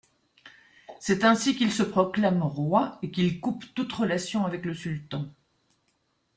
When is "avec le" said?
4.47-4.73